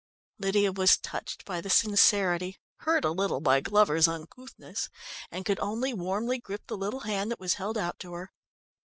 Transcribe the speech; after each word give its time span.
Lydia 0.39 0.71
was 0.71 0.97
touched 0.97 1.45
by 1.45 1.61
the 1.61 1.69
sincerity, 1.69 2.57
hurt 2.77 3.05
a 3.05 3.11
little 3.11 3.39
by 3.39 3.61
Glover's 3.61 4.07
uncouthness, 4.07 4.89
and 5.29 5.45
could 5.45 5.59
only 5.59 5.93
warmly 5.93 6.39
grip 6.39 6.65
the 6.65 6.75
little 6.75 7.01
hand 7.01 7.29
that 7.29 7.39
was 7.39 7.53
held 7.61 7.77
out 7.77 7.99
to 7.99 8.13
her. 8.13 8.31